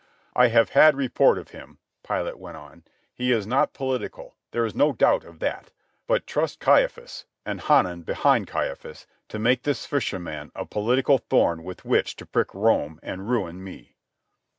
"I 0.35 0.47
have 0.47 0.71
had 0.71 0.95
report 0.95 1.37
of 1.37 1.49
him," 1.49 1.77
Pilate 2.01 2.39
went 2.39 2.57
on. 2.57 2.85
"He 3.13 3.31
is 3.31 3.45
not 3.45 3.75
political. 3.75 4.35
There 4.49 4.65
is 4.65 4.73
no 4.73 4.93
doubt 4.93 5.23
of 5.25 5.37
that. 5.41 5.69
But 6.07 6.25
trust 6.25 6.59
Caiaphas, 6.59 7.27
and 7.45 7.61
Hanan 7.61 8.01
behind 8.01 8.47
Caiaphas, 8.47 9.05
to 9.29 9.37
make 9.37 9.59
of 9.59 9.63
this 9.65 9.85
fisherman 9.85 10.51
a 10.55 10.65
political 10.65 11.19
thorn 11.19 11.63
with 11.63 11.85
which 11.85 12.15
to 12.15 12.25
prick 12.25 12.51
Rome 12.55 12.99
and 13.03 13.29
ruin 13.29 13.63
me." 13.63 13.95